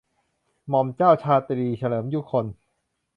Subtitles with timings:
[0.69, 2.45] หม่อมเจ้าชาตรีเฉลิม ยุคล